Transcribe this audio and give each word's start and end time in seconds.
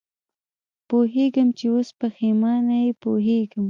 پوهېږم 0.87 1.47
چې 1.57 1.65
اوس 1.73 1.89
پېښېمانه 1.99 2.75
یې، 2.83 2.91
پوهېږم. 3.01 3.59